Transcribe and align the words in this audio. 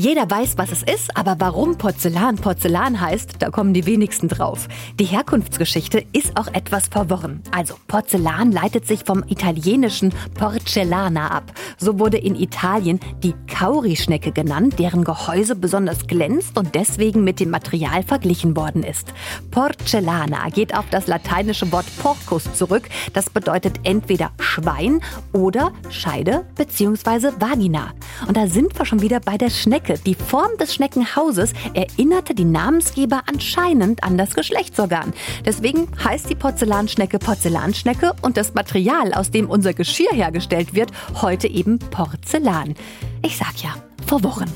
Jeder 0.00 0.30
weiß, 0.30 0.56
was 0.56 0.72
es 0.72 0.82
ist, 0.82 1.14
aber 1.14 1.36
warum 1.40 1.76
Porzellan 1.76 2.36
Porzellan 2.36 3.02
heißt, 3.02 3.32
da 3.40 3.50
kommen 3.50 3.74
die 3.74 3.84
wenigsten 3.84 4.28
drauf. 4.28 4.66
Die 4.98 5.04
Herkunftsgeschichte 5.04 6.06
ist 6.14 6.38
auch 6.38 6.46
etwas 6.46 6.88
verworren. 6.88 7.42
Also 7.50 7.74
Porzellan 7.86 8.50
leitet 8.50 8.86
sich 8.86 9.04
vom 9.04 9.22
italienischen 9.28 10.14
Porcellana 10.38 11.30
ab. 11.30 11.52
So 11.76 11.98
wurde 11.98 12.16
in 12.16 12.34
Italien 12.34 12.98
die 13.22 13.34
Kaurischnecke 13.46 14.32
genannt, 14.32 14.78
deren 14.78 15.04
Gehäuse 15.04 15.54
besonders 15.54 16.06
glänzt 16.06 16.56
und 16.56 16.74
deswegen 16.74 17.22
mit 17.22 17.38
dem 17.38 17.50
Material 17.50 18.02
verglichen 18.02 18.56
worden 18.56 18.82
ist. 18.82 19.12
Porcellana 19.50 20.48
geht 20.48 20.74
auf 20.74 20.86
das 20.90 21.08
lateinische 21.08 21.70
Wort 21.72 21.84
porcus 22.02 22.50
zurück. 22.54 22.88
Das 23.12 23.28
bedeutet 23.28 23.80
entweder 23.82 24.30
Schwein 24.38 25.02
oder 25.34 25.72
Scheide 25.90 26.46
bzw. 26.56 27.32
Vagina. 27.38 27.92
Und 28.26 28.38
da 28.38 28.46
sind 28.46 28.78
wir 28.78 28.86
schon 28.86 29.02
wieder 29.02 29.20
bei 29.20 29.36
der 29.36 29.50
Schnecke. 29.50 29.89
Die 29.98 30.14
Form 30.14 30.56
des 30.58 30.74
Schneckenhauses 30.74 31.52
erinnerte 31.74 32.34
die 32.34 32.44
Namensgeber 32.44 33.22
anscheinend 33.26 34.04
an 34.04 34.16
das 34.18 34.34
Geschlechtsorgan. 34.34 35.12
Deswegen 35.44 35.88
heißt 36.02 36.28
die 36.30 36.34
Porzellanschnecke 36.34 37.18
Porzellanschnecke 37.18 38.14
und 38.22 38.36
das 38.36 38.54
Material, 38.54 39.12
aus 39.14 39.30
dem 39.30 39.48
unser 39.48 39.74
Geschirr 39.74 40.12
hergestellt 40.12 40.74
wird, 40.74 40.90
heute 41.20 41.48
eben 41.48 41.78
Porzellan. 41.78 42.74
Ich 43.22 43.36
sag 43.36 43.62
ja, 43.62 43.74
verworren. 44.06 44.50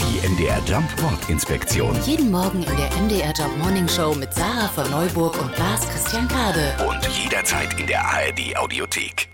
Die 0.00 0.28
MDR 0.28 0.60
Jump 0.66 0.88
Wortinspektion. 1.02 1.96
Jeden 2.04 2.30
Morgen 2.30 2.62
in 2.62 2.76
der 2.76 2.90
MDR 3.02 3.32
Job 3.32 3.50
Morning 3.58 3.88
Show 3.88 4.14
mit 4.14 4.32
Sarah 4.34 4.68
von 4.68 4.90
Neuburg 4.90 5.40
und 5.40 5.56
Lars 5.58 5.88
Christian 5.88 6.28
Kade. 6.28 6.74
Und 6.88 7.06
jederzeit 7.08 7.78
in 7.80 7.86
der 7.86 8.04
ARD 8.04 8.56
Audiothek. 8.56 9.31